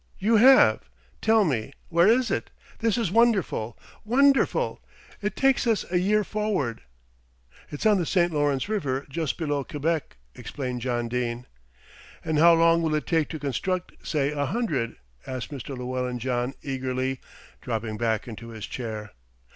[0.17, 0.89] "You have.
[1.21, 2.49] Tell me, where is it?
[2.79, 4.81] This is wonderful, wonderful!
[5.21, 6.81] It takes us a year forward."
[7.69, 8.31] "It's on the St.
[8.33, 11.45] Lawrence River, just below Quebec," explained John Dene.
[12.25, 14.95] "And how long will it take to construct say a hundred?"
[15.27, 15.77] asked Mr.
[15.77, 17.21] Llewellyn John eagerly,
[17.61, 19.11] dropping back into his chair.